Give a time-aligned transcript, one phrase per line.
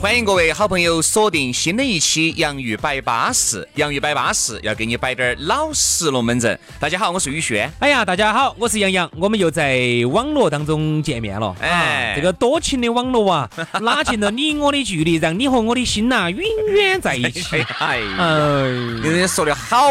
[0.00, 6.56] 欢迎各位好朋友锁定新的一期《洋芋摆巴士》，洋芋摆巴士要给你摆点儿老实龙门阵。
[6.78, 7.68] 大家好，我是宇轩。
[7.80, 9.80] 哎呀，大家好，我是杨洋，我们又在
[10.12, 11.52] 网络当中见面了。
[11.60, 16.40] 哎，这个多情的网络啊，拉近了你我的距离，让你和我的心呐永
[16.74, 17.56] 远在一起。
[17.80, 18.38] 哎，哎，
[19.02, 19.90] 人家说的好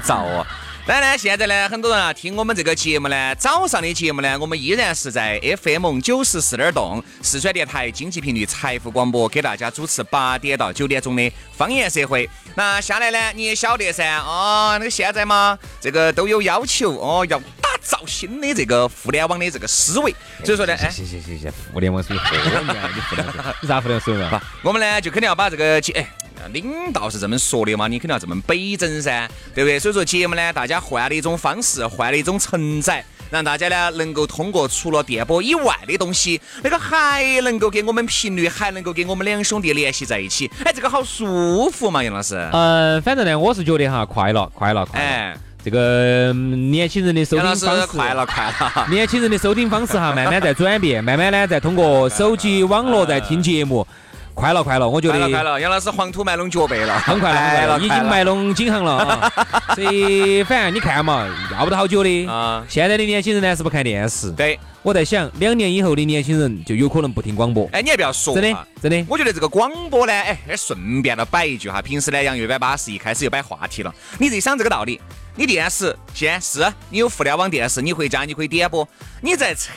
[0.00, 0.46] 燥哦。
[0.84, 12.28] 当然呢，现在呢，很多人啊听我们这个节目呢，早上的节目呢，我们依然是在 FM 九十四点动四川电台经济频率财富广播给大家主持八点到九点钟的方言社会。
[12.56, 20.12] 那下来呢，你也晓得噻，哦，那个现在嘛，这个都有要求哦，要打造新的这个互联网的这个思维。
[20.44, 26.04] 所以说呢，哎，谢谢谢谢，互联网属于互联网，你互联网，你啥互联网思维嘛我们呢就肯定要把这个哎。
[26.52, 27.88] 领导是这么说的嘛？
[27.88, 29.78] 你肯定要这么北整噻，对不对？
[29.78, 40.50] 所以说节目呢，大家换了一种方式，换了一种承载，让大家呢能够通过除了电波以外的东西，那个还能够给我们频率，还能够给我们两兄弟联系在一起。
[40.64, 42.36] 哎，这个好舒服嘛，杨老师。
[42.52, 48.86] 嗯，反正呢，我是觉得哈，快乐，快乐，哎，这个年轻人的收听方式，快乐，快乐。
[48.90, 53.86] 年轻人的收听方式哈，慢慢在转变，慢慢呢在通过手机网络在听节目。
[54.34, 59.30] 快了快了，我觉得快了快了，杨老师黄土埋拢脚背了，很快了很快了，已经埋拢颈行了。
[59.74, 62.64] 所以反正你看嘛，要不到好久的啊。
[62.68, 64.30] 现在的年轻人呢是不看电视。
[64.32, 67.68] 对，我在想，两年以后的年轻人就有可能不听广播。
[67.72, 69.04] 哎，你还不要说，真的真的。
[69.08, 75.00] 我觉得这个广播呢，哎，顺便的摆一句哈，平时呢杨月摆巴适一开始又摆话题了，你自己想这个道理。
[75.34, 78.86] 你电视现在是你有互联网电视，你回家你可以点播。
[79.22, 79.72] 你在车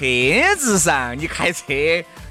[0.58, 1.64] 子上，你开车，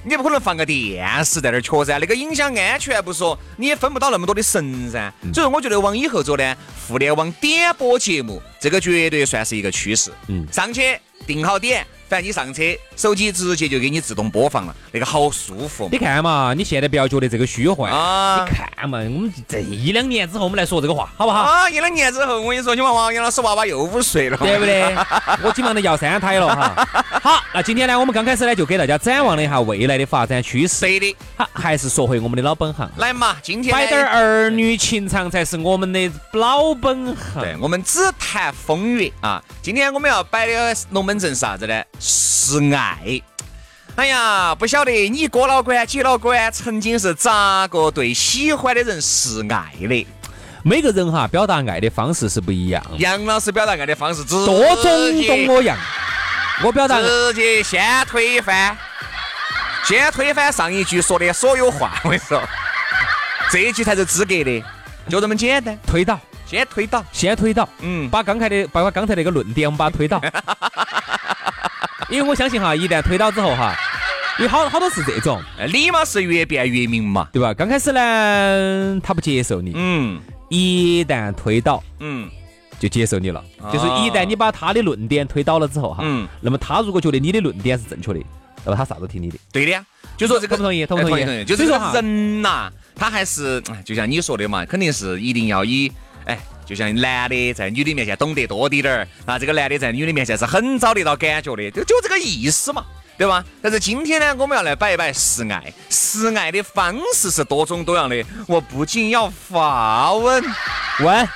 [0.03, 5.11] 你不可能放个电视在那儿瞧噻，那个影响安全不说，你也分不到那么多的神噻。
[5.33, 6.55] 所以说，我觉得往以后走呢，
[6.87, 10.11] 互联网点播节目，这个绝对算是一个趋势。
[10.27, 11.87] 嗯，上去定好点。
[12.07, 12.63] 反正你上车，
[12.95, 15.89] 手机直接就给你自动播放了，那个好舒服。
[15.91, 18.45] 你看嘛，你现在不要觉得这个虚幻啊！
[18.47, 21.41] 你看嘛，我们这一两年之后，我们来说这个话，好不好？
[21.41, 24.95] 啊，一两年之后，我跟你说，你们王杨老师娃娃又五岁了，对不对？
[25.43, 26.87] 我基本上都要三胎了哈。
[27.23, 30.83] 好，那今天呢，我们刚开始呢，就给大家展望了一下未来的发展趋势。
[30.83, 31.17] 对的。
[31.39, 32.89] 好，还是说回我们的老本行。
[32.99, 37.43] 来嘛，今天摆点儿女情长才是我们的老本行。
[37.43, 39.43] 对，我们只谈风月啊。
[39.63, 41.83] 今天我们要摆的龙门阵是啥子呢？
[42.01, 43.21] 是爱。
[43.97, 50.07] 哎呀，不晓得你哥老倌、姐老倌曾经是咋个对喜欢的人示爱的？
[50.65, 52.83] 每个人哈表达爱的方式是不一样。
[52.99, 54.57] 杨老师表达爱的方式多种
[55.47, 55.77] 多我样。
[56.63, 58.77] 我表达直接先推翻，
[59.85, 61.93] 先推翻上一句说的所有话。
[62.05, 62.43] 我跟你说，
[63.51, 64.65] 这一句才是资格的，
[65.09, 66.19] 就这么简单，推倒。
[66.47, 70.21] 先推倒，先推倒，嗯，把刚才的，把刚才那个论点，我们把它推倒。
[72.11, 73.75] 因为我相信哈，一旦推倒之后哈，
[74.39, 77.55] 有好好多是这种，理嘛是越辩越明嘛，对吧？
[77.55, 82.29] 刚开始呢，他不接受你，嗯，一旦推倒，嗯，
[82.79, 83.43] 就接受你了。
[83.73, 88.21] 就是一旦你把他的论点推倒了之后哈，嗯，那么他如果觉得你的论点是正确的，
[88.65, 89.39] 那么他啥都听你的。
[89.53, 89.85] 对的呀，
[90.17, 90.87] 就说这个同不同意？
[90.87, 91.45] 同不同意？
[91.45, 95.91] 就是说人呐，他还是就像你说的嘛，肯定是一定要以。
[96.27, 102.85] 哎，就像男的在女的面前懂得多滴点儿，那这个男的在女的面前是很找得到感觉的，就就这个意思嘛，
[103.19, 103.45] 对吧？
[103.63, 108.25] 但是今天呢，我们要来摆一摆示爱，示爱的方式是多种多样的。
[108.47, 110.43] 我不仅要发问，
[111.01, 111.29] 问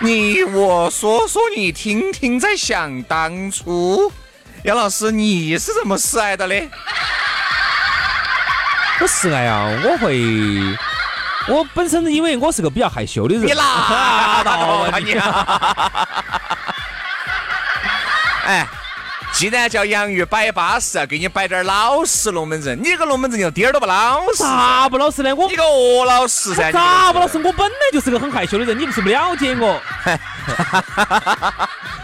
[0.00, 4.10] 你我说说你听听，在想当初，
[4.64, 6.68] 杨老师你是怎么示爱的嘞？
[9.00, 10.89] 我示爱啊，我会。
[11.48, 15.14] 我本身因为我是个比较害羞的人，你拉倒吧 你！
[18.46, 18.66] 哎，
[19.32, 22.78] 既然叫洋芋摆巴适，给你摆点老实龙门阵。
[22.78, 25.34] 你这个龙门阵就点儿都不老实，啥不老实呢？
[25.34, 26.70] 我你个恶老实噻！
[26.72, 27.38] 咋不老实？
[27.38, 29.80] 我本来就是个很害羞的人，你不是不了解我。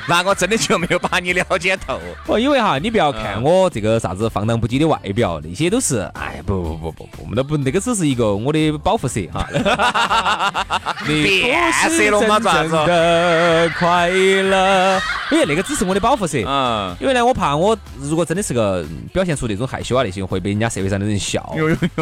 [0.08, 1.98] 那我真的就没有把你了解透。
[2.26, 9.48] 哦，因为哈，你不要看我这个啥子放荡不羁的外表，那些都是，哎，不不不不不，那不那个只是一个我的保护色哈。
[11.06, 12.38] 变色了吗？
[12.38, 15.00] 真正的快乐，
[15.30, 16.38] 因为那个只是我的保护色。
[16.46, 16.94] 嗯。
[17.00, 21.54] 因为呢，我怕我如果真的是个表现出那种害羞啊那些，会被人家社会上的人笑，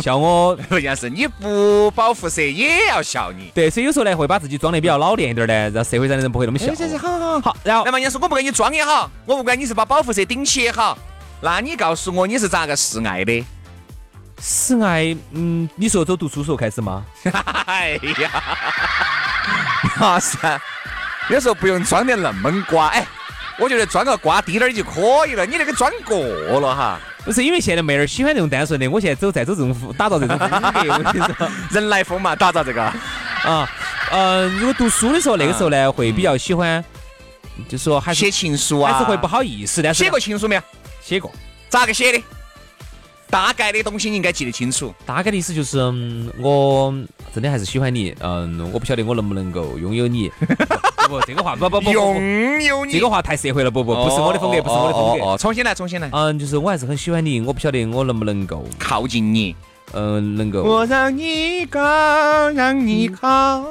[0.03, 0.55] 笑我。
[0.69, 3.51] 关键是你不保护色也要笑你。
[3.55, 6.73] 对，所以有时候呢，会把自己装得比较老练一点呢，让社会上的人不会那么笑。
[6.99, 7.57] 好好好。
[7.65, 10.99] 然后，那么你说我不给你装也好，我不管你是把保护色顶起也好，
[11.41, 13.47] 那你告诉我你是咋个示爱的？
[14.43, 17.05] 示爱，嗯，你说走读书时候开始吗？
[17.67, 18.43] 哎呀，
[20.01, 20.37] 那是，
[21.29, 23.07] 有时候不用装得那么瓜，哎，
[23.61, 26.99] 我觉得装个瓜低点儿就可以了，你那个装过了哈。
[27.25, 30.51] 不是因为现在妹儿喜欢这种单纯的，我现在走在走这种打造这种风
[31.39, 33.71] 格， 人来疯嘛，打造这个啊，
[34.11, 36.85] 嗯，如果读书的时候那个时候呢，会比较喜欢。
[37.69, 39.83] 就说还是写情书啊，还是会不好意思。
[39.83, 40.63] 但是写过情书没有？
[41.03, 41.31] 写过。
[41.69, 42.23] 咋个写的？
[43.31, 44.95] 大概的东西你应该记得清楚。
[45.05, 45.79] 大概的意思就是，
[46.39, 46.95] 我
[47.35, 48.15] 真的还是喜欢你。
[48.21, 50.31] 嗯，我不晓得我能不能够拥有你。
[51.05, 53.71] 不不，这个话不不不拥有你，这个话太社会了。
[53.71, 55.25] 不不，不是我的风格，不是我的风格。
[55.25, 56.09] 哦，重新来，重新来。
[56.13, 59.57] 嗯，就是我还是很喜欢你，我不晓得我能不能够靠近你。
[59.93, 60.63] 嗯，能够。
[60.63, 63.65] 我让你高，让你靠。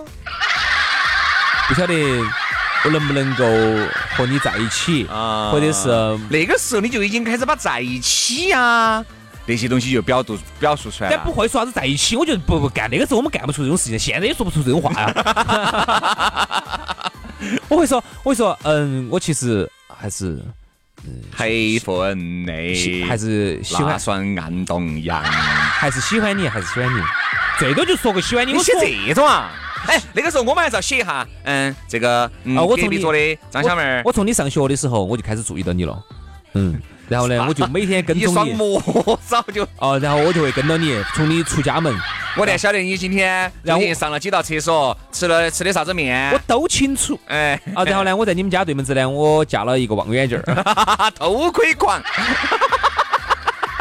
[1.70, 1.94] 不晓得。
[2.86, 3.46] 我能不能够
[4.16, 5.52] 和你在一起啊？
[5.52, 5.90] 或者是
[6.30, 9.04] 那个时候你就已经开始把在一起呀
[9.46, 11.16] 那些东西就表度表述出来了。
[11.16, 15.14] 但不会说啥子在一起，我觉得不不干那个时候我们干不出这种事情，现在也说不出这种话呀。
[17.68, 20.42] 我会说，我会说，嗯，我其实还是
[21.36, 27.02] 黑粉内，还是喜欢算暗动阳，还是喜欢你，还是喜欢你，
[27.60, 28.54] 最多就说个喜欢你。
[28.54, 29.52] 你写这种啊？
[29.88, 32.24] 哎，那个时候我们还是要写一下，嗯，这个
[32.56, 36.02] 啊，我从你做的张小妹儿，我从你上学的时候我就开始注意到你了，
[36.54, 39.68] 嗯，然后呢， 我就每天跟踪你，一双魔早就。
[39.80, 41.94] 哦，然后我就会跟到你，从你出家门，
[42.38, 52.02] 我才晓得你今天最近上了几道厕所，吃了吃的啥子面，我都清楚，哎，啊，然后呢，我在你们家对门子呢，我架了一个望远镜儿， 偷窥狂。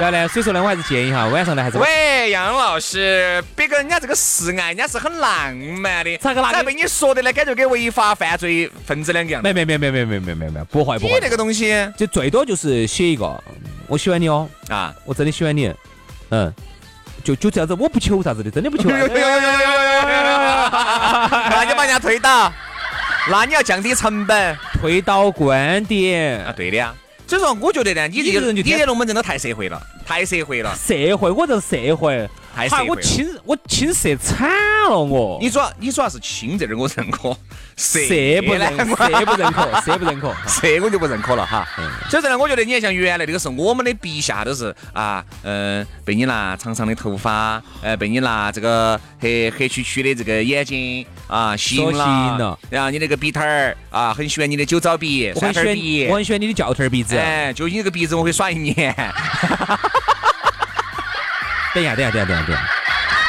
[0.02, 7.32] 然后呢，所以说呢，我还是建议哈，晚上呢还是喂杨老师，别个人家这个示爱，人家是很浪漫的，咋个咋被你说的呢？
[7.32, 9.40] 感觉跟违法犯罪分子两个样。
[9.40, 11.12] 没没没没没没没没没，不会不会。
[11.12, 13.40] 你那个东西，就最多就是写一个，
[13.86, 15.72] 我喜欢你哦，啊，我真的喜欢你，
[16.30, 16.52] 嗯，
[17.22, 18.90] 就就这样子，我不求啥子的，真的不求。
[18.90, 19.06] 那
[21.64, 22.52] 你把人家推倒，
[23.30, 26.92] 那你要降低成本，推倒观点啊，对的呀。
[27.32, 30.74] 所以说，我觉得呢，你这个人就你这龙门阵都太社会了，太社会了。
[30.76, 32.88] 社会，我这社会，太社会。
[32.88, 34.48] 我亲，我亲社惨
[34.88, 35.38] 了我。
[35.40, 37.36] 你主要，你主要是亲这点我认可，
[37.76, 37.98] 社
[38.44, 41.66] 不认，社不认可，社不认可，社我 就不认可了哈。
[42.10, 57.16] 所以说呢，我觉得你像原来那个时候，我们的笔下都是啊，嗯，被你拿长长的头发，呃，被你拿这个黑黑黢黢的这个眼睛啊吸引了，然后你那个鼻头儿啊，很喜欢你的酒糟鼻、酸甜鼻，我很喜欢你的教头鼻子。
[57.16, 58.94] 哎，就你这个鼻子，我可以耍一年。
[61.74, 62.62] 等一下，等一下，等一下，等一下，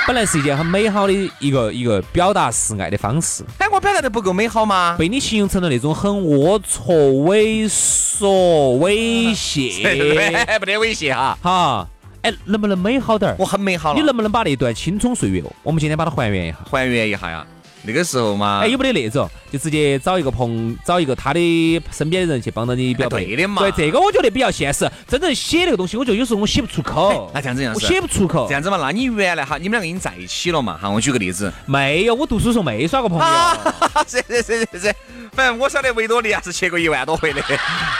[0.05, 3.43] 本来是一件很美好的一个一个表达示爱的方式。
[3.57, 4.97] 哎，我表达的不够美好吗？
[4.99, 10.59] 被你形容成了那种很龌龊、猥琐、猥亵。
[10.59, 11.37] 不得猥亵哈。
[11.41, 11.87] 哈，
[12.21, 13.35] 哎，能不能美好点儿？
[13.39, 16.57] 我很美好你能不能把那段青葱岁月，我们今天把它还原一下？
[16.69, 17.45] 还原一下呀。
[17.85, 23.23] 那个时候嘛，哎，有没得那种，就直接找一个朋，找一个他的身边的人去帮到你表白。
[23.23, 23.61] 对的嘛。
[23.61, 24.89] 对，这个我觉得比较现实。
[25.05, 27.29] 真正写那个东西，我觉得有时候我写不出口。
[27.33, 28.47] 那这样子样子，我写不出口。
[28.47, 30.79] 这样子嘛，那你原来哈，你们两个已经在一起了嘛？
[30.81, 31.51] 哈，我举个例子。
[31.65, 33.25] 没有，我读书时候没耍过朋友。
[34.07, 34.95] 是是是是是。
[35.33, 37.41] 反正我晓得维多利亚是去过一万多回的。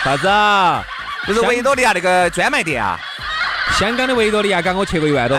[0.03, 0.81] 啥子啊？
[1.27, 2.97] 就是维多利亚那个专卖店啊。
[3.77, 5.37] 香港的维多利亚港我去过一万多。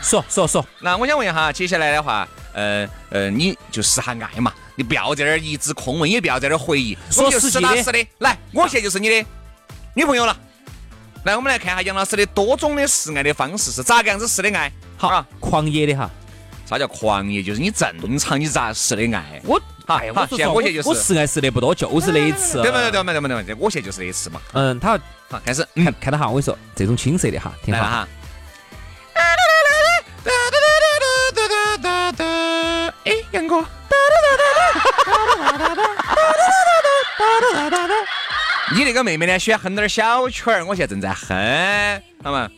[0.00, 0.64] 说说说。
[0.80, 2.28] 那我想问一下，接下来的话。
[2.56, 8.06] 呃呃，你就试下爱嘛，你不要在那儿一直空问，也不要在那儿回忆，说实打实的。
[8.18, 9.26] 来，我现在就是你的
[9.94, 10.34] 女朋友了。
[11.24, 14.72] 来，我们来看下杨老师的多种的示爱的方式是咋个样子示的爱？
[14.96, 16.10] 好啊，狂野的哈。
[16.64, 17.42] 啥叫狂野？
[17.42, 19.40] 就是你正常你咋示的爱？
[19.44, 22.62] 我，哎，我现在我就是我示爱示的不多，就是那一次。
[22.62, 24.40] 对嘛对嘛对嘛对嘛，我现在就是那一次嘛。
[24.52, 24.98] 嗯，他
[25.28, 28.08] 好开始看看到哈，我跟你说，这种青涩的哈，挺好哈。
[33.30, 33.64] 杨哥，
[38.74, 39.38] 你那个妹妹呢？
[39.38, 42.48] 喜欢哼点小曲儿，我现在正在哼，好吗？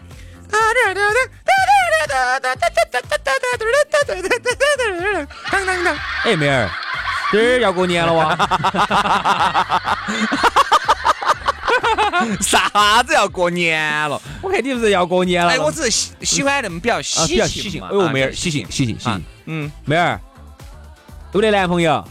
[6.25, 6.71] 哎，妹儿，
[7.31, 8.35] 这儿要过年了哇！
[12.41, 14.21] 啥子要过年了？
[14.41, 15.53] 我看你不是要过年了？
[15.53, 17.89] 哎，我只是喜喜欢那么比较喜庆嘛。
[17.91, 19.25] 哎呦，妹儿，喜庆，喜庆，喜庆。
[19.47, 20.19] 嗯，妹儿，
[21.33, 22.05] 有没得男朋友？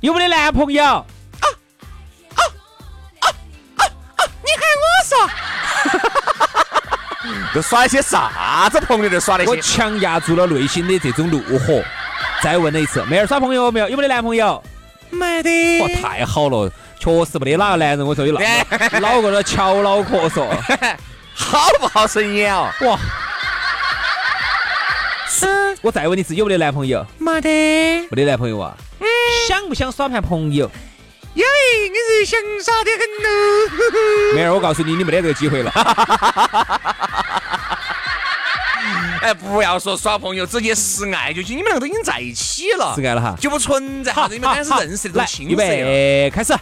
[0.00, 0.84] 有没得男朋友？
[0.84, 1.06] 啊
[2.34, 2.42] 啊
[3.20, 3.26] 啊
[3.76, 3.84] 啊
[4.16, 4.20] 啊！
[4.42, 5.14] 你喊我说，
[7.54, 9.08] 都耍一些啥子朋友？
[9.08, 9.50] 都耍那些？
[9.50, 11.82] 我强压住了内心的这种怒火，
[12.42, 13.88] 再问了一次，妹儿耍朋友没有？
[13.88, 14.62] 有没得男朋友？
[15.10, 15.80] 没得。
[15.82, 16.70] 哇，太好了。
[16.98, 20.48] 确实没得哪个男人，我说有那脑壳都翘脑壳说，
[21.34, 22.70] 好不好声音哦？
[22.80, 22.98] 哇！
[25.84, 27.04] 是，我再问你一次，有没得男朋友？
[27.18, 28.74] 没得，没得男朋友啊？
[29.00, 29.06] 嗯。
[29.46, 30.70] 想不想耍盘朋友？
[31.34, 33.28] 有，我是想耍的很喽。
[34.34, 35.70] 妹儿，我告诉你，你没得这个机会了。
[39.20, 41.56] 哎，不要说耍朋友，直接示爱就行。
[41.56, 45.52] 你们两个都已经在一起了，示爱了哈，就不存在哈，你们开始认识这种青涩。
[45.52, 46.54] 预备，开始。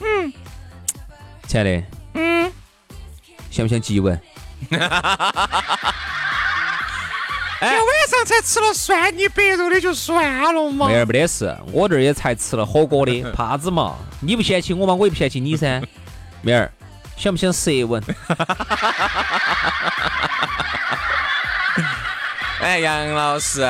[0.00, 0.32] 嗯，
[1.46, 1.82] 亲爱的，
[2.14, 2.52] 嗯，
[3.50, 4.20] 想不想接吻？
[7.64, 10.86] 哎，晚上才吃了蒜泥白肉的就算了嘛。
[10.88, 13.94] 妹儿没得事，我这儿也才吃了火锅的， 怕子嘛？
[14.20, 14.94] 你不嫌弃我吗？
[14.94, 15.80] 我也不嫌弃你噻。
[16.42, 16.70] 妹儿，
[17.16, 18.02] 想不想舌吻？
[22.60, 23.60] 哎，杨老师，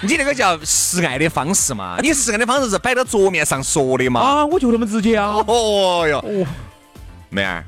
[0.00, 1.96] 你那个叫示爱的方式嘛？
[2.02, 4.20] 你示爱的方式是摆到桌面上说的嘛？
[4.20, 5.42] 啊，我就那么直接啊！
[5.46, 6.22] 哦哟，
[7.30, 7.64] 妹儿，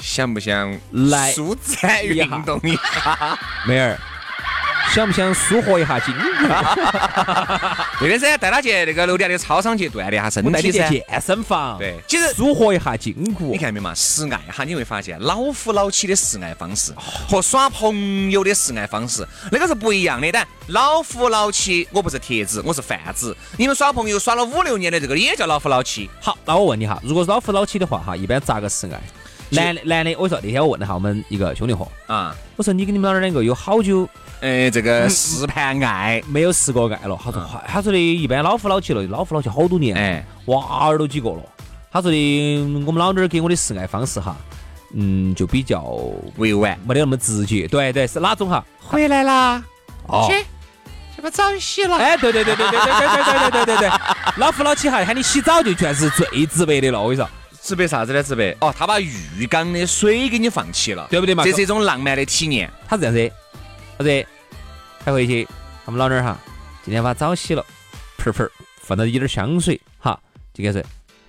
[0.00, 3.38] 想不想来舒展运动一下？
[3.64, 3.96] 妹儿。
[4.94, 6.20] 想不想舒活一下筋骨？
[8.00, 10.88] 对的噻，带他去那个楼底下的操场去锻炼下身体噻。
[10.88, 11.78] 健身房。
[11.78, 13.50] 对，其实舒活一下筋骨。
[13.52, 13.94] 你看没嘛？
[13.94, 16.92] 示爱哈，你会发现老夫老妻的示爱方式
[17.28, 20.30] 和耍朋友的示爱方式那个是不一样的。
[20.32, 23.36] 但老夫老妻，我不是铁子，我是贩子。
[23.56, 26.08] 你们耍朋友耍了五六年的这个也叫老夫老妻。
[26.20, 29.00] 好，那我问你哈，如果是老夫老妻的话哈，一般咋个示爱？
[29.50, 34.08] 男的男的，我说那天我问了哈我们一个兄弟伙啊，我说你跟你们老儿两个有好久？
[34.40, 37.18] 呃，这个试盘爱 没有试过爱了。
[37.22, 41.42] 他说，他说的一般老夫老妻了，老夫老妻好多年，哎，娃儿都几个了。
[41.90, 44.36] 他说的我们老娘儿给我的示爱方式哈，
[44.94, 45.82] 嗯，就比较
[46.36, 47.66] 委婉，没得那么直接。
[47.66, 48.64] 对对，是哪种哈？
[48.78, 49.62] 回来啦，
[50.28, 50.34] 去，
[51.16, 51.96] 去把澡洗了。
[51.96, 53.90] 哎，对对对对对对对对对对对对，
[54.36, 57.00] 老夫老妻哈，喊你洗澡就全是最直白的了。
[57.00, 57.28] 我跟你说，
[57.60, 58.22] 直白啥子呢？
[58.22, 61.42] 直白哦，他把浴缸的水给你放起了，对不对嘛？
[61.42, 62.70] 这是一种浪漫的体验。
[62.86, 63.32] 他是这样子。
[63.98, 64.26] 好子，
[65.02, 65.44] 快回去，
[65.84, 66.38] 他们老娘儿哈，
[66.84, 67.66] 今天把澡洗了，
[68.18, 68.48] 盆盆
[68.80, 70.16] 放到一点香水，哈，
[70.54, 70.86] 就开始，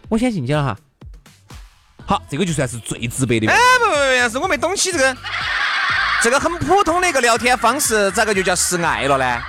[0.07, 0.77] 我先进去了哈。
[2.05, 3.47] 好，这个就算是最直白的。
[3.47, 5.17] 哎，不不不，是我没懂起这个，
[6.21, 9.41] 这个很普通的一个聊天方式，咋个就叫示爱了呢？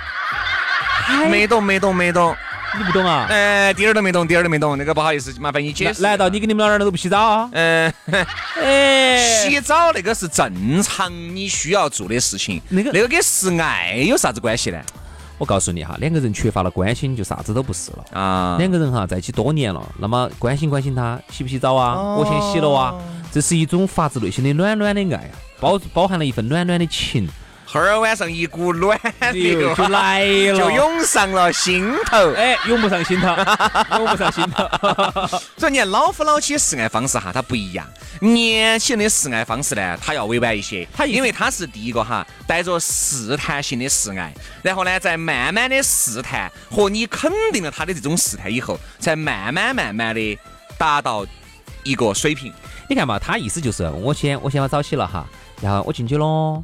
[1.29, 2.35] 没懂，没懂，没懂。
[2.77, 3.27] 你不懂啊？
[3.29, 4.77] 哎，点儿都没懂，点儿都没懂。
[4.77, 6.01] 那个不好意思，麻烦你解释。
[6.01, 7.49] 难道你跟你们老人都不洗澡啊？
[7.51, 7.93] 嗯，
[8.61, 12.61] 哎，洗澡那个是正常你需要做的事情。
[12.69, 14.81] 那个那个跟示爱有啥子关系呢？
[15.37, 18.55] 我告诉你哈，两个人缺乏了关心，就啥子都不是了啊。
[18.57, 21.95] 两个人哈在一起多年了，那么关心关心他，洗不洗澡啊？
[21.99, 22.95] 我先洗了啊。
[23.31, 27.27] 这是一种发自内心的暖暖的爱啊，包包含了一份暖暖的情。
[27.71, 28.99] 后儿晚上一股暖
[29.31, 32.33] 流就来了，就涌上了心头。
[32.33, 33.27] 哎，涌不上心头，
[33.97, 34.67] 涌不上心头。
[35.57, 37.87] 所以你看，老夫老妻示爱方式哈，它不一样。
[38.19, 40.85] 年轻人的示爱方式呢，它要委婉一些。
[40.93, 50.37] 他因为他是第一个哈，带着试探性的示爱，然后呢，再慢慢的试探和你肯定了他的这种试探以后，才慢慢慢慢的
[50.77, 51.25] 达到
[51.83, 52.51] 一个水平。
[52.89, 55.25] 你看嘛，他意思就是我先我先把澡洗了哈，
[55.61, 56.61] 然后我进去喽。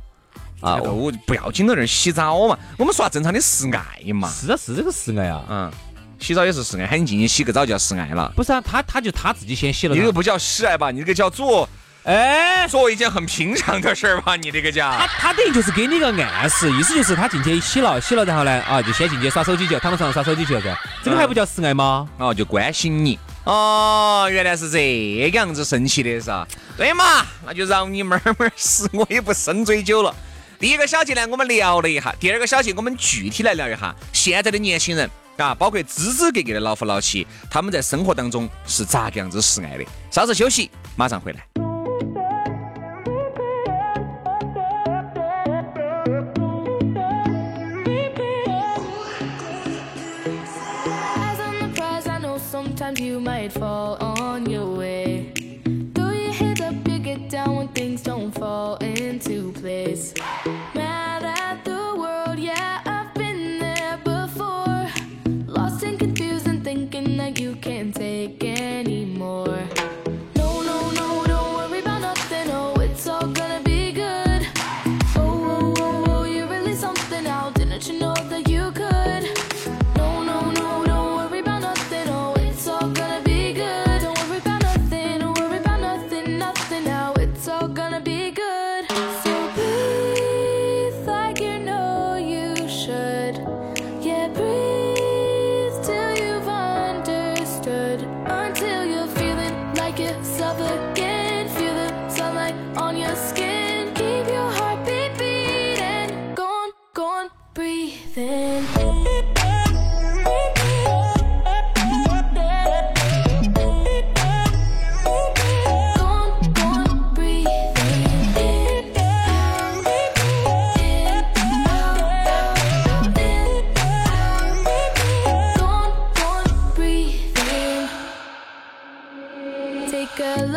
[0.61, 4.29] 啊，我不要紧到那儿洗澡嘛，我们说正常的示爱嘛。
[4.29, 5.43] 是啊，是这个示爱啊。
[5.49, 5.71] 嗯，
[6.19, 8.31] 洗澡也是示爱，喊你进去洗个澡叫示爱了。
[8.35, 9.93] 不是啊，他他就他自己先洗了。
[9.93, 10.89] 你这个不叫示爱吧？
[10.89, 11.69] 你这个叫做，
[12.03, 14.35] 哎，做一件很平常的事儿吧？
[14.35, 14.89] 你这个叫。
[14.91, 20.75] 他他等于就是给你一个暗示，意思就是他进去洗了，洗了然后呢，啊，就先进去耍手机去，躺到床上耍手机去了噻。
[21.03, 22.09] 这个还不叫示爱吗？
[22.17, 23.19] 哦，就关心你。
[23.43, 24.79] 哦，原来是这
[25.21, 26.47] 个样子神奇的是吧？
[26.75, 30.13] 对嘛，那就饶你慢慢试，我也不深追究了。
[30.59, 39.85] 第一个小节呢，我们聊了一下；第二个小节，我们具体来聊一下现在的年轻人啊，包括支支格格的老夫老妻，他们在生活当中是咋个样子示爱的？
[40.09, 41.45] 稍事休息，马上回来。
[52.49, 54.16] Sometimes you might fall on
[60.17, 60.57] Yeah.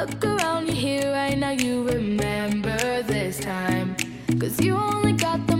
[0.01, 3.95] look around you here right now, you remember this time.
[4.41, 5.60] Cause you only got the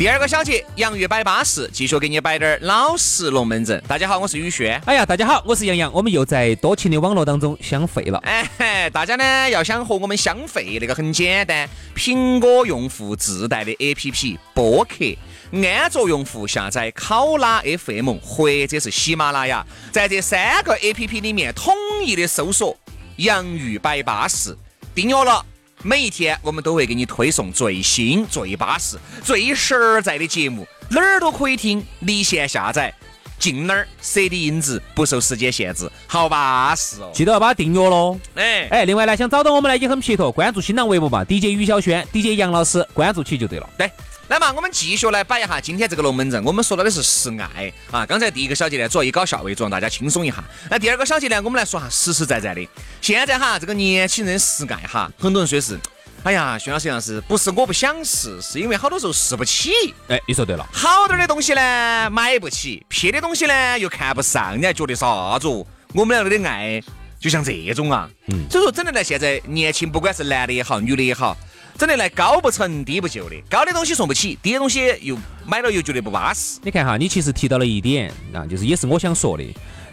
[0.00, 3.78] 第二个小节，洋芋摆巴适，继续给你摆点儿老实龙门阵。
[3.86, 4.80] 大家好，我是宇轩。
[4.86, 5.92] 哎呀，大家好，我是杨洋。
[5.92, 8.18] 我们又在多情的网络当中相会了。
[8.20, 15.04] 哎，大家呢要想和我们相会，那个很简单，苹果用户自带的 APP 播客，
[15.52, 22.74] 安卓用户下载考拉 FM 或者是喜马拉雅，在这三个 APP 里面统一的搜索
[23.16, 24.56] “洋芋摆巴适”，
[24.96, 25.44] 订阅了。
[25.82, 32.94] 每一天，我们都会给你推送最新、最巴适、最实在的节目，哪儿都可以听，离线下载，
[33.38, 37.10] 进哪儿 CD 音质不受时间限制，好巴适哦！
[37.14, 38.18] 记得要把它订阅喽。
[38.34, 43.66] 哎哎，另外呢，想找到我们呢也很撇脱，关注新浪微博嘛，DJ 于小轩，DJ 杨老师，关注起就对了。
[43.78, 43.90] 对。
[44.30, 46.40] 来嘛，我们继续来摆一下今天这个龙门阵。
[46.44, 48.06] 我们说到的是示爱啊。
[48.06, 50.36] 刚才第一个小节呢，主要以搞笑为主，让大家轻松一下。
[50.70, 52.64] 那第二个小节呢，我们来说下实实在在的。
[53.00, 55.76] 现在哈，这个年轻人示爱哈，很多人说是，
[56.22, 59.72] 哎呀，薛老师样是不是我不想试，是因为好多时候试不起。
[60.06, 65.48] 哎，你说对了，好点的东西呢买不起，撇的东西呢又看不上，你还觉得啥子？
[65.92, 66.80] 我们两个的爱
[67.18, 68.08] 就像这种啊。
[68.28, 68.48] 嗯。
[68.48, 71.36] 所以说，真的呢现在年轻，不管是男的也好，女的也好。
[71.78, 76.58] 真的来高不成低不就的，高的东西送不起，低的东西又买了又觉得不巴适。
[76.62, 79.44] 你看哈，你其实提到了一点啊，就是也是我想说的，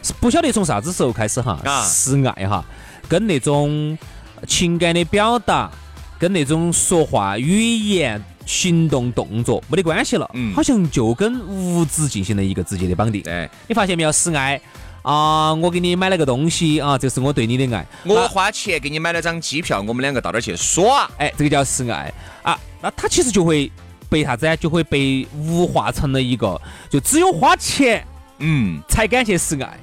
[0.03, 2.65] 是不晓得从啥子时候开始哈，示爱哈，
[3.07, 3.97] 跟那种
[4.45, 5.71] 情感的表达，
[6.19, 13.21] 跟那种说话语言、行动动作没得关系了，嗯，好像就跟物质进行了一个直接的绑定。
[13.21, 14.11] 对，你发现没有？
[14.11, 14.59] 示爱。
[15.07, 17.85] 啊，我给你买了个东西啊，这是我对你的爱。
[18.03, 22.11] 我花钱给你买了张机票，我们两个到那儿去耍，哎，这个叫示爱
[22.43, 22.59] 啊。
[22.81, 23.71] 那他其实就会
[24.09, 24.45] 被啥子？
[24.57, 28.05] 就会被物化成了一个，就只有花钱，
[28.39, 29.79] 嗯，才敢去示爱。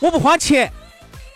[0.00, 0.68] 我不花钱，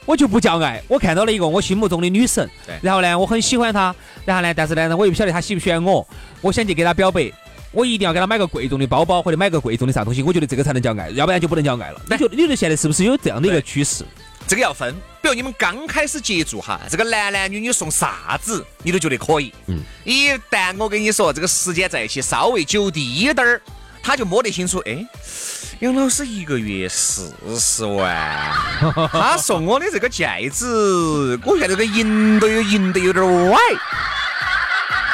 [0.04, 0.82] 我就不叫爱。
[0.88, 2.50] 我看到了一个我心目中的女神，
[2.82, 6.04] 然后呢，我很喜欢她，然后呢，但是呢，我又不晓得她喜不喜欢我，
[6.40, 7.30] 我想去给她表白，
[7.70, 12.00] 我一定要给他买个贵重的包包或者买个贵重的啥东西，我觉得这个才能叫爱，要不然就不能叫爱了。
[12.08, 14.04] 你觉得你觉得现在是不是有这样的一个趋势？
[14.46, 19.52] 这个要分，比如你们刚开始接触哈，这个男男女女送啥子，你都觉得可以。
[19.66, 19.80] 嗯。
[20.04, 23.60] 一旦我跟你说这个时间在一起稍微久滴点儿，
[24.02, 24.78] 他就摸得清楚。
[24.86, 25.04] 哎，
[25.80, 28.50] 杨老师一个月四十万，
[29.12, 33.58] 他送我的这个戒指，我觉得这个银都有银得有点歪。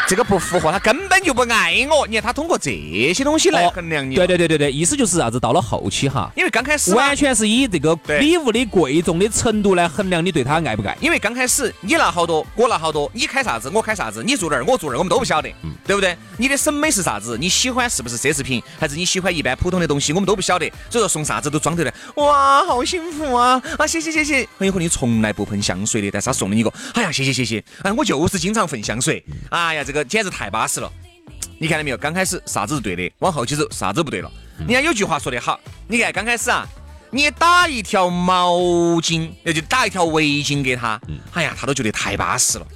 [0.07, 2.07] 这个不符合，他根本就不爱我。
[2.09, 2.73] 你看他通过这
[3.15, 4.17] 些东西来衡量你。
[4.17, 5.39] 对对对对对，意思就是啥子？
[5.39, 10.97] 到了后期哈，因为刚开始完全是以这个礼物的贵重的程度来衡量你对他爱不爱。
[11.01, 15.49] 因为刚开始你拿好多，我拿好多，你开啥子，我开啥子，你住哪儿，我住哪儿，我们都不晓得，
[15.87, 16.17] 对不对？
[16.37, 17.39] 你的审美是啥子？
[17.39, 20.13] 你喜欢是不是奢侈品，还是你喜欢一般普通的东西？
[20.13, 20.69] 我们都不晓得。
[20.91, 23.63] 所以说送啥子都装得来，哇，好幸福啊！
[23.79, 24.47] 啊，谢谢谢谢。
[24.59, 27.63] 很有可能你从来不喷香水的，但是他送了你一个，哎呀，谢谢谢谢。
[27.83, 29.25] 哎，我就是经常喷香水。
[29.49, 29.95] 哎呀，这。
[29.95, 30.91] 个简直太巴适了，
[31.59, 31.97] 你看到没有？
[31.97, 34.31] 刚开始啥子是对的，往后期走啥子不对了。
[34.67, 36.67] 你看有句话说得好，你看刚开始啊，
[37.11, 38.55] 你打一条毛
[39.01, 41.01] 巾，那就打一条围巾给他，
[41.33, 42.67] 哎呀，他都觉得太巴适了。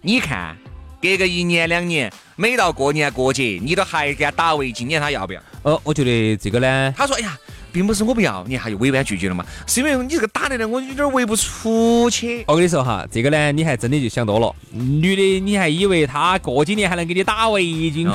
[0.00, 0.56] 你看，
[1.00, 5.42] 隔个一年两年，每到过年过节，你都还给他打围巾，你看他要不要？
[5.62, 7.38] 呃，我觉得这个呢，他说，哎呀。
[7.74, 9.44] 并不是我不要，你还就委婉拒绝了嘛？
[9.66, 12.44] 是因为你这个打的呢，我有点围不出去。
[12.46, 14.54] 我跟你说哈，这个呢，你还真的就想多了。
[14.70, 18.08] 女的，你还以为她过几年还能给你打围巾？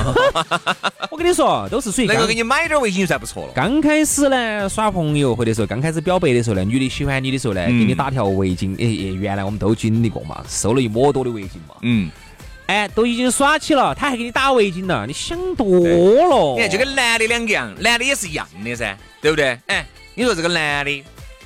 [1.12, 3.52] 我跟你说，都是属于能够给你买点围巾就算不错了。
[3.54, 8.74] 刚开始呢，耍朋友或者说刚开始表白的时候呢，女的喜欢你的时候呢，给你打条围巾。
[8.76, 11.76] 哎哎，原来我们都经历过嘛，收了一摸多的围巾嘛。
[11.82, 12.10] 嗯。
[12.68, 16.54] 哎，都已经耍起了，他还给你打围巾了，你想多了。
[16.56, 19.60] 你看，就跟男的两个样，男的也是一样的噻，对不对？
[19.68, 21.04] 哎，你说这个男的，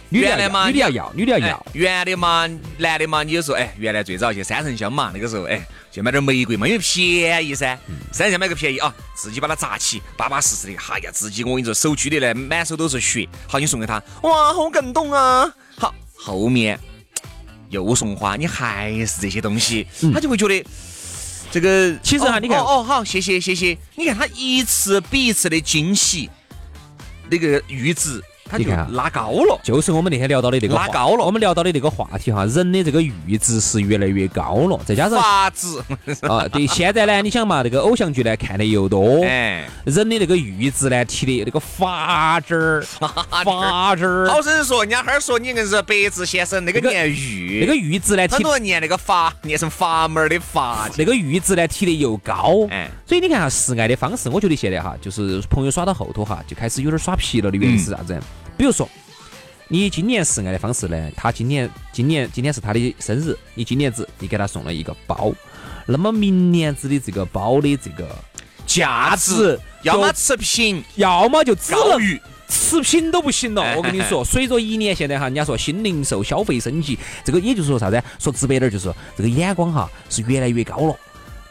[0.10, 1.66] 女的嘛，女的要要，女的要要。
[1.74, 7.78] 原的嘛，男的嘛，你就说，哎，原来最早去三圣乡嘛，那个时候，哎，去买点玫瑰嘛，因为便宜噻。
[8.12, 10.74] 三圣乡买个便宜啊，自己把它扎起，巴巴适适的。
[10.92, 13.28] 哎呀，自己我跟你说，手举的来，满手都是血。
[13.48, 15.52] 好，你送给他，哇，好感动啊。
[15.76, 16.80] 好，后面
[17.70, 20.64] 又送花，你还是这些东西，他就会觉得。
[21.52, 23.78] 这个其实哈，你看哦，好，谢谢谢谢。
[23.96, 26.28] 你看他一次比一次的惊喜，
[27.30, 28.24] 那个鱼子。
[28.58, 31.26] 你看拉高了，就是我们那天聊到的那个拉高了。
[31.26, 35.68] 我们聊到的那个话题哈，人的这个阈值是越来越高了，再加上法值
[36.22, 42.84] 啊，对，现在呢，你想嘛，这个偶像剧呢看的又多，哎，人的那个阈值呢提的那个法值儿，
[43.44, 44.28] 法值儿。
[44.30, 58.20] 好生说，人家哈儿说你硬是白字先生那个念玉，那个阈值呢，很多人念那个阀，念成阀门的阀，那个阈值呢提的又高，哎，所以你看哈，示爱的方式，我觉得现在哈，就是朋友耍到后头哈，就开始有点耍皮了的原因是啥子？
[58.58, 58.89] 比如说。
[59.70, 61.12] 你今年示爱的方式呢？
[61.16, 65.34] 他今年今年今天是他的生日，你今年子你给他送了一个包，
[65.88, 68.08] 那么明年子的这个包的这个
[68.68, 73.76] 价值，要么持平，要么就只能持平都不行了。
[73.76, 78.04] 我跟你说，随着一年现在哈，人家说新零售消费升级，这个也就是说啥子？
[78.20, 80.96] 说直白点就是这个眼光哈是越来越高了。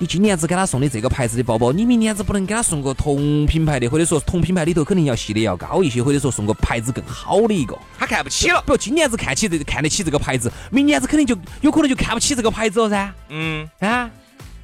[0.02, 8.60] 你今年子给他送的这个牌子的包包，你明年子不能给他送个同品牌的，或者说同品牌里头肯定要系的要高一些，或者说送个牌子更好的一个，他看不起了。
[8.66, 13.14] 比如今年子看起这看得起这个牌子，明年子肯定就有可能就看不起这个牌子了噻。
[13.28, 14.10] 嗯啊，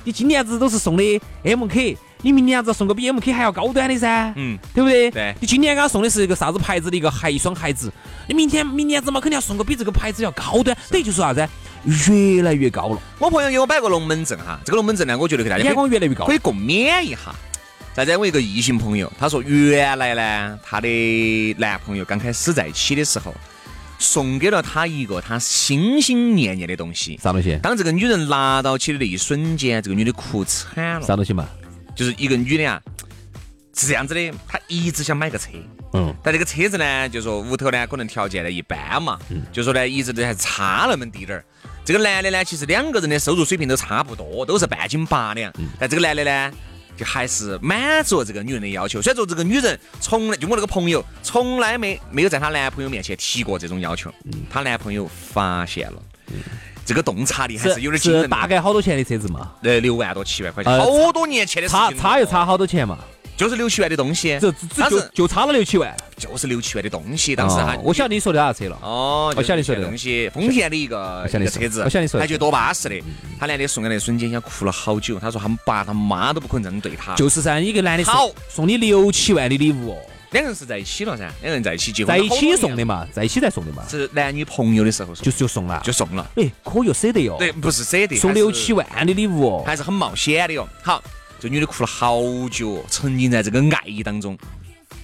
[0.02, 4.32] 你今年子都是送的 MK，你明年子送个比 MK 还要高端的噻。
[4.34, 5.08] 嗯，对不对？
[5.12, 5.32] 对。
[5.40, 7.92] 你今年给他送的是一个啥子牌子的一个鞋一双鞋子，
[8.26, 11.48] 你明天明年子嘛肯定要送个比这个牌子要高端，等于就是啥子？
[11.84, 13.00] 越来越高了。
[13.18, 17.34] 我朋友给我摆个龙门阵哈，这个龙门阵呢，我觉得给大家眼光越来越高，可以共勉一下。
[17.94, 23.34] 再在我一个异性朋友，他说原来呢，他的男朋友刚开始在一起的时候，
[23.98, 27.18] 送给了他一个他心心念念的东西。
[27.20, 27.58] 啥东西？
[27.60, 31.06] 当这个女人拿到起的那一瞬间，这个女的哭惨了。
[31.06, 31.48] 啥东西嘛？
[31.96, 32.80] 就是一个女的啊，
[33.74, 35.48] 是这样子的，她一直想买个车。
[35.94, 36.14] 嗯。
[36.22, 41.44] 但这个车子呢，就说屋头呢可能条件呢一般嘛，嗯就说呢一直都还差那么滴点儿。
[41.88, 45.50] 这个男的呢，其实两个人的收入水平都差不多，都是半斤八两。
[45.80, 46.52] 但这个男的呢，
[46.94, 49.00] 就还是满足了这个女人的要求。
[49.00, 54.12] 虽然说这个女人从来就我那个朋友从来没没有在她男朋友面前提过这种要求，
[54.50, 56.02] 她男朋友发现了，
[56.84, 58.28] 这个洞察力还是有点惊人。
[58.28, 59.52] 大概好多钱的车子嘛？
[59.62, 61.96] 呃，六万多七万块钱，好多年前的事情。
[61.96, 62.98] 差差又差好多钱嘛？
[63.38, 67.36] 就是六七万的东西，这这就就差了六七万，就是六七万的东西。
[67.36, 68.76] 当时哈，我晓得你说的啥车了。
[68.82, 73.00] 哦，我晓得你说的东西，丰田的一个一个车子，我晓得你说的，还觉得多巴适的。
[73.38, 75.20] 他男的送的那瞬间，想哭了好久。
[75.20, 77.14] 他说他们爸他妈都不可能这样对他。
[77.14, 79.96] 就是噻，一个男的好送你六七万的礼物，
[80.32, 86.28] 两个人是在一起了噻，两个人在一起结婚，在一起送的嘛，在一起才送的嘛，是男女朋友的时候就就送了，就送了。
[86.34, 87.36] 哎，可又，舍得哟。
[87.38, 90.68] 对，不是舍得，送六七万的礼物哦，还是很冒险的哟。
[90.82, 91.00] 好，
[91.40, 92.20] 这女的哭了好
[92.50, 94.36] 久，沉浸在这个爱意当中。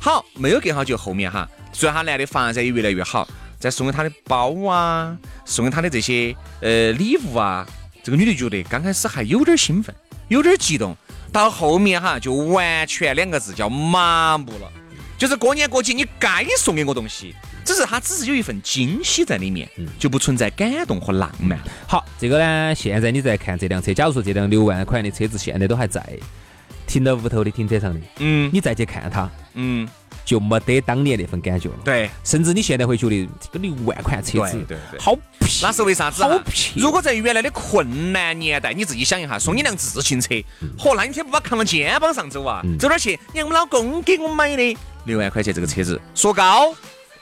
[0.00, 3.26] 好，没有隔好久，后面哈，虽然他男的发展也越来越好，
[3.58, 7.66] 在送给他的包啊，送给他的这些呃礼物啊，
[8.02, 9.94] 这个女的觉得刚开始还有点兴奋，
[10.28, 10.96] 有点激动，
[11.32, 14.70] 到后面哈就完全两个字叫麻木了。
[15.16, 21.58] 就是过年过节你该送给我东西，只是它只是有一份惊喜在里面，就不存在感动和浪漫。
[21.86, 26.06] 好，这个呢，现在你再看这辆车，假如说这辆六万块钱的车子现在都还在
[26.86, 29.88] 停到屋头的停车场的，嗯，你再去看它，嗯，
[30.24, 31.76] 就没得当年那份感觉了。
[31.84, 35.16] 对，甚至你现在会觉得这个六万块车子，对对，好
[35.62, 36.22] 那是为啥子？
[36.22, 36.74] 好撇。
[36.76, 40.34] 如果在原来的困难年代，你自己想一下，送你辆自行车，
[40.78, 42.62] 嚯，那一天不把扛到肩膀上走啊？
[42.78, 43.18] 走哪去？
[43.32, 44.76] 你看我们老公给我买的。
[45.06, 46.74] 六万块钱这个车子，说高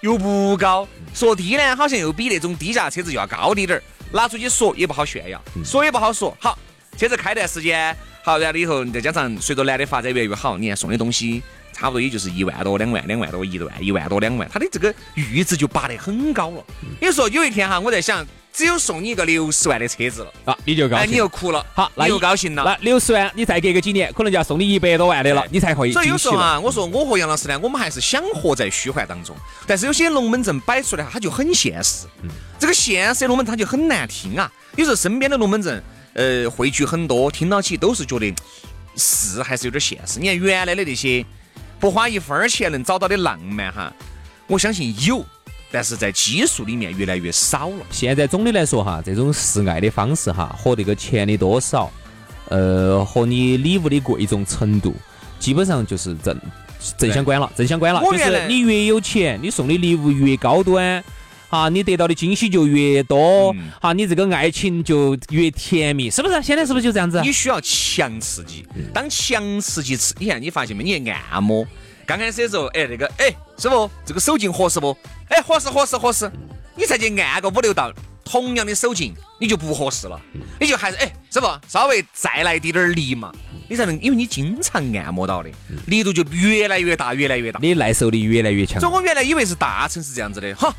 [0.03, 6.37] 又不高，说低呢，好像又比那种低价车子又要高滴点儿，拿出去说也不好炫耀，说也不好说。
[6.41, 6.59] 好，
[6.99, 11.41] 车子开段时间，好，然后以后再加上随着男的发展越来越好，你看送的东西
[11.73, 16.65] 差不多也就是一万多、两万、两万多、一万、一万多、两万，他的这个阈值就拔得很高了。
[17.01, 18.27] 你说有一天哈，我在想。
[18.55, 22.63] 只有送你一个六十万的车子了啊，你就高兴，你又哭了，好，那又高兴了。
[22.63, 25.93] 那六十万，你再隔个几年，可能就要送你一百多万的了，你才可以。
[25.93, 29.35] 所以有时候啊，我说我和杨老师呢，我们还是想活在虚幻当中。
[29.67, 32.07] 但是有些龙门阵摆出来，它就很现实。
[32.21, 34.53] 嗯，这个现实的龙门它就很难听啊。
[34.77, 35.83] 有时候身边的龙门阵，
[36.13, 38.35] 呃，汇聚很多，听到起都是觉得
[38.97, 40.21] 是还是有点现实。
[40.21, 41.25] 你看原来的那些
[41.83, 43.93] 不花一分钱能找到的浪漫哈，
[44.47, 45.25] 我相信有。
[45.73, 47.85] 但是在基数里面越来越少了。
[47.91, 51.91] 现在总的来说哈，这种示爱的方式哈，和这个钱的多少，
[52.51, 54.95] 呃，和你礼物的贵重程度，
[55.41, 56.39] 基本上就是正
[56.97, 58.01] 正相关了，正相关了。
[58.01, 61.03] 就是你越有钱，你送的礼物越高端，
[61.53, 66.43] 哈，你得到的惊喜就越多，哈，你这个爱情就越甜蜜，是不是？
[66.43, 67.21] 现在是不是就这样子？
[67.21, 70.83] 你需要强刺激，当强刺激吃，你看你发现没？
[70.83, 71.67] 你按摩。
[72.07, 74.97] 刚开始的时候，哎，那个，哎，师傅，这个手劲合适不？
[75.29, 76.33] 哎，合适，合适，合适。
[76.75, 77.93] 你再去按个五六道，
[78.25, 80.19] 同样的手劲，你就不合适了。
[80.59, 83.31] 你就还是，哎，师傅，稍微再来滴点力嘛，
[83.69, 85.51] 你才能，因为你经常按摩到的，
[85.87, 88.81] 力度就越来越大，越来越大，你耐受力越来越强。
[88.81, 90.75] 所以我原来以为是大城市这样子的，哈，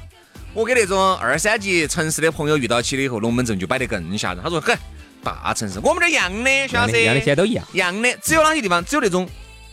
[0.54, 4.44] 我跟那种二三级城市的朋友遇到起了以后，龙门阵就摆得更吓人。
[4.44, 4.76] 他说，嘿，
[5.24, 9.28] 大城市，我们这一样的，徐老师，一样的，现在都一样，一样的，只有哪些地方，只有那种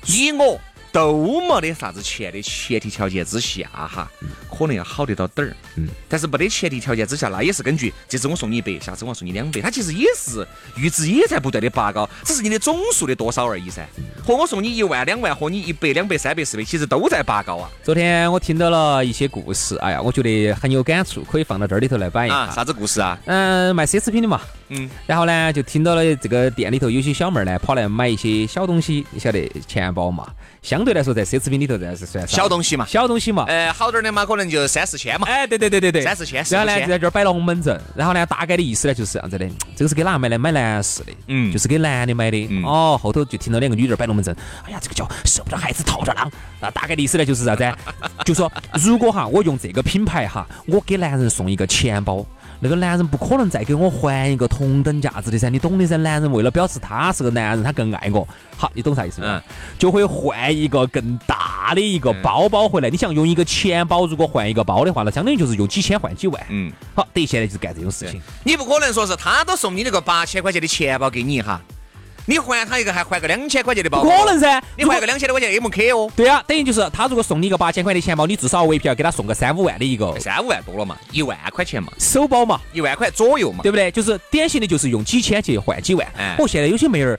[0.07, 0.59] 你我。
[0.92, 4.11] 都没得啥子钱的前提条件之下哈，
[4.50, 5.57] 可能要好得到点儿。
[5.76, 13.87] 嗯，但是没得前提条件之下，那也是根据这次我送你一百，下次我送你两百，它其实也是阈值也在不断的拔高，只是你的总数的多少而已噻。
[14.26, 17.70] 和我送你一万两万，和你一百两百三百四百，其实都在拔高啊。
[17.83, 22.50] 昨天我听到了一些故事，哎呀，我觉得很有感触，可以放到这里头来摆一下。
[22.50, 23.18] 啥子故事啊？
[23.26, 24.40] 嗯，卖奢侈品的嘛。
[24.70, 24.88] 嗯。
[25.06, 30.26] 然后呢，就听到了这个店里头有些小妹儿呢，跑来买一些小东西，你晓得钱包嘛？
[30.62, 33.44] 相对来说，在奢侈品里头，这是算小东西嘛，小东西嘛。
[33.48, 35.26] 呃，好点的嘛，可能就三四千嘛。
[35.26, 36.44] 哎，对对对对对，三四千。
[36.50, 37.80] 然后呢，就在这儿摆龙门阵。
[37.94, 39.48] 然后呢，大概的意思呢，就是这样子的。
[39.74, 40.38] 这个是给哪个买的？
[40.38, 41.12] 买男士的。
[41.28, 41.50] 嗯。
[41.50, 42.48] 就是给男的买的。
[42.64, 42.98] 哦。
[43.02, 44.37] 后头就听到两个女的摆龙门阵。
[44.64, 46.30] 哎呀，这个叫受不了孩子套着浪。
[46.61, 47.64] 那，大概的意思呢，就是啥子？
[48.26, 52.24] 就说如果哈，我用这个品牌哈，我给男人送一个钱包。
[52.62, 55.96] 那个男人不可能再给我还一个同等价值的噻，你懂的噻。
[55.96, 59.42] 男人为了表示他是个男人，他更爱我，好，你懂啥意思吗？
[59.79, 62.90] 就会换一个更大的一个包包回来。
[62.90, 66.46] 你想用一个钱包，如果换一个包的话，那相当于就是用几千换几万。
[66.51, 68.20] 嗯，好，等于现在就是干这种事情。
[68.44, 71.61] 你不可能说是他都送你那个八千块钱的钱包给你哈。
[72.26, 74.02] 你还他一个，还还个两千块钱的包？
[74.02, 74.62] 不可能噻！
[74.76, 76.11] 你还个两千多块钱 M K 哦。
[76.14, 80.18] 对啊，等于就是他如果送你一个八千块的钱包，你至少未必要给他送个三五万的一个。
[80.20, 83.90] 三五万多了嘛，一万块钱嘛，首包嘛，一万块左右嘛，对不对？
[83.90, 86.06] 就是典型的就是用几千去换几万。
[86.38, 87.18] 我现在有些妹儿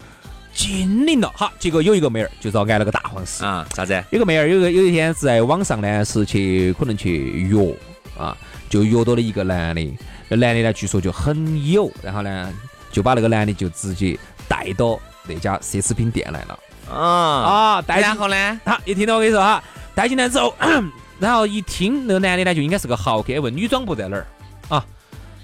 [0.53, 3.65] 精灵了，哈，结果有一个妹儿就遭挨了个大黄事啊！
[3.75, 4.03] 啥子？
[4.11, 7.75] 有个妹儿有个有一天是在网上呢，是去可能去约
[8.17, 8.35] 啊，
[8.69, 12.53] 就约到了一个男的，那男的呢据说就很有，然后呢
[12.91, 14.17] 就把那个男的就直接
[14.51, 14.99] 带到。
[15.23, 16.59] 那家奢侈品店来了
[16.91, 17.81] 啊啊！
[17.83, 18.59] 带然后呢？
[18.65, 20.51] 好，一听到我跟你说哈，带进来之后，
[21.21, 24.25] 然后一听那个男的呢，就应该是个豪客，问女装部在哪儿
[24.67, 24.83] 啊？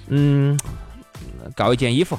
[0.08, 0.60] 嗯，
[1.56, 2.18] 搞一件衣服，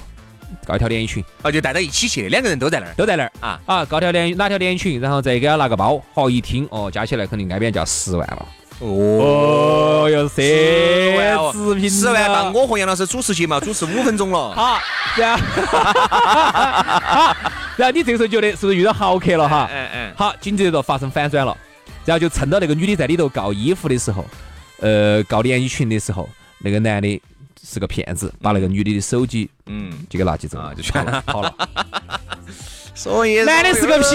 [0.64, 3.85] 搞一条连衣裙，啊，就带到一起去，两个人都在那儿，都在那儿啊啊！
[3.85, 8.46] 搞条连哪条连衣裙，然后再给他拿个包，好一听哦，加起来肯定挨边就要十万了。
[8.81, 14.53] 哦哟，奢侈品十万到我和杨老师主持节目主持五分钟了。
[14.55, 14.79] 好，
[15.17, 15.43] 然后，
[17.77, 19.69] 然后你这个时候觉得是不是遇到豪客了哈？
[19.73, 20.12] 嗯嗯。
[20.17, 21.57] 好，紧接着发生反转了。
[22.05, 24.25] 然后就趁到那个女的在里头告衣服的时候，
[24.81, 27.21] 呃，告连衣裙的时候，那个男的
[27.69, 31.53] 是个骗子，把那个女的的手机，嗯，就给拿起走了，就全跑了。
[32.95, 34.11] 所以男的是个骗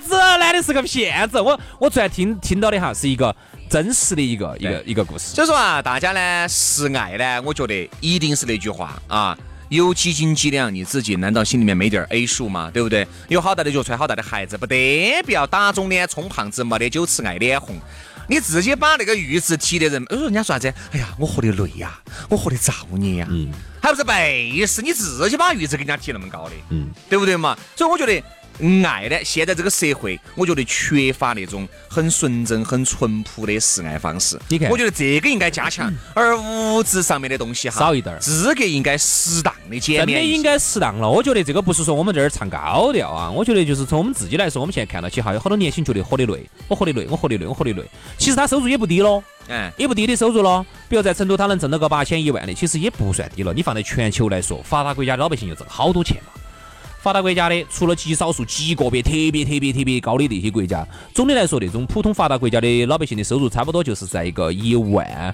[0.00, 1.40] 子，男的是个骗子。
[1.40, 3.34] 我我昨天听听到的哈，是一个
[3.68, 5.34] 真实的一个一个一个故事。
[5.34, 9.36] 所以说啊，大家呢示爱呢，我觉得一定是那句话啊，
[9.68, 12.70] 有几斤几两，你自己难道心里面没点 A 数吗？
[12.72, 13.06] 对不对？
[13.28, 17.76] 有好大的脚穿好大的鞋子，不得不要打肿脸充胖子，没得酒吃爱脸红。
[18.28, 20.72] 你自己把那个阈值提的人，呃，人家说啥子？
[20.92, 27.56] 哎呀，我活得累呀，我活得造孽呀，嗯，还不是背是你自己把阈值给人家提那么高的，嗯，对不对嘛？
[27.74, 28.22] 所以我觉得。
[28.84, 29.16] 爱呢？
[29.24, 34.38] 现在这个社会，我觉得缺乏那种很纯正、很淳朴的示爱方式。
[34.48, 40.18] 你看，我觉得这个应该加强，而物质上面的东西哈少一点，资格应该适当的减免。
[40.18, 41.10] 真的应该适当了。
[41.10, 47.82] 我觉得这个不是说我们这儿唱高调啊，我觉得就是从我们自己来说，我们现在看到起哈，有好多年轻觉得活得累，我活得累，我活得累，我活得累。
[48.18, 50.64] 其实他收入也不低喽，嗯，也不低的收入喽。
[50.88, 53.52] 比如在成都，他能挣到个八千一万的，其实也不算低了。
[53.52, 56.32] 你放在全球来说，发达国家的老百姓就挣好多钱嘛。
[57.06, 65.32] 发达国家的，除了极少数、极个别特别特别特别高的那些国家，总的来说，那种普通发达国家的老百姓的收入，差不多就是在一个一万、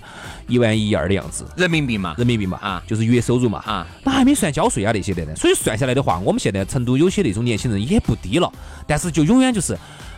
[0.49, 5.35] 一万一二的样子，人民币嘛，人民币嘛，啊，就是月收入嘛，啊，那还没算交税啊那些的呢。
[5.35, 8.53] 所以算下来的话，我们现在成都有些那种年轻人也不低了，
[8.87, 9.73] 但是就永远就是，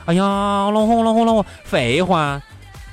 [0.06, 2.42] 哎呀，老火老火老火，废话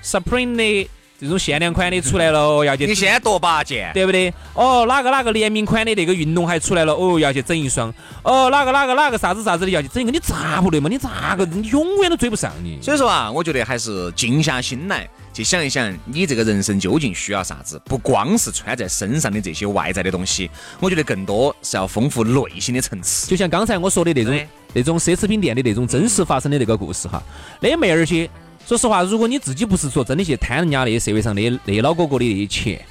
[0.04, 0.88] ，Supreme 的。
[1.22, 4.34] 这种限量款的出来了，要去你先夺八件，对不对？
[4.56, 7.94] 哦，哪个哪个联名款的那个运动鞋出来了，哦，要去整一双。
[8.24, 10.90] 哦，哪个哪个哪个啥子啥子的要去整一个，你咋不对嘛？
[10.90, 11.46] 你咋个？
[11.46, 12.80] 你永远都追不上你。
[12.82, 17.80] 所以说啊，我觉得还是静下心来去想一想，你这个人生究竟需要啥子？
[17.86, 23.28] 不光是穿在身上的这些外在的东西，我觉得更多是要丰富内心的层次。
[23.28, 27.22] 就像刚才我说的那种那种奢侈品店的那种真实发生的那个故事哈，
[27.60, 28.28] 那妹儿些。
[28.68, 32.84] 说实话，如果你自己不是说真的去贪人家那些社会上的那些老哥哥的那些钱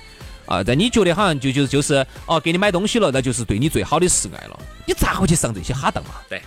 [0.47, 6.11] 啊，但你觉得好像就就就是哦，给你买东西了，那就是对你最好的示爱了，你咋会去上这些哈当嘛？
[6.29, 6.43] 对，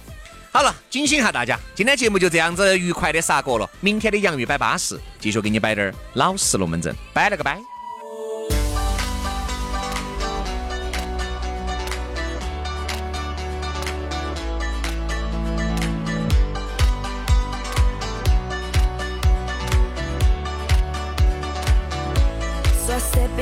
[0.52, 7.44] 好了，警醒一下大家，今天节目就这样子愉快的杀过了，明天的洋芋摆巴适，继续给你摆点儿老实龙门阵，摆了个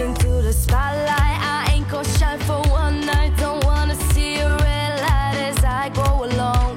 [0.09, 1.09] the spotlight.
[1.09, 3.33] I ain't shine for one night.
[3.37, 6.73] Don't wanna see a red light as I go along.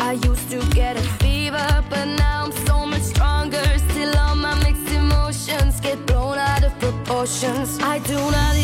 [0.00, 3.64] I used to get a fever, but now I'm so much stronger.
[3.90, 7.78] Still, all my mixed emotions get blown out of proportions.
[7.82, 8.61] I do not.